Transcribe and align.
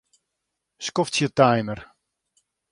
Skoftsje 0.87 1.29
timer. 1.37 1.79